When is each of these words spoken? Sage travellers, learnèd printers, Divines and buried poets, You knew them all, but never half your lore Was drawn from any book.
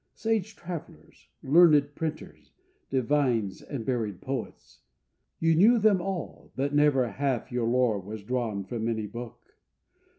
Sage 0.15 0.55
travellers, 0.55 1.29
learnèd 1.45 1.93
printers, 1.93 2.53
Divines 2.89 3.61
and 3.61 3.85
buried 3.85 4.19
poets, 4.19 4.79
You 5.39 5.53
knew 5.53 5.77
them 5.77 6.01
all, 6.01 6.51
but 6.55 6.73
never 6.73 7.07
half 7.07 7.51
your 7.51 7.67
lore 7.67 7.99
Was 7.99 8.23
drawn 8.23 8.63
from 8.63 8.87
any 8.87 9.05
book. 9.05 9.57